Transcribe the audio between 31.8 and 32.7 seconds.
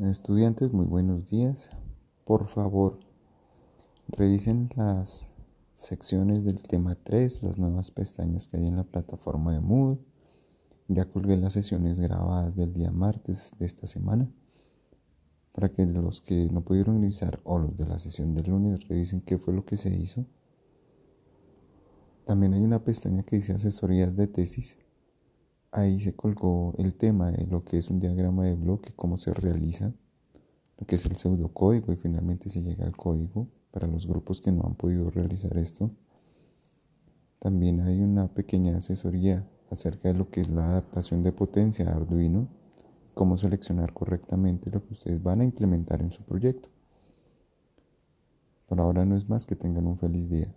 y finalmente se